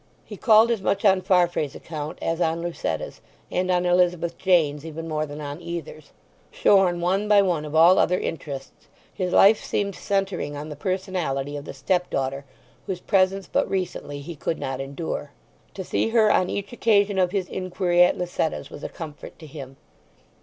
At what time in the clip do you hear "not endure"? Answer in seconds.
14.57-15.29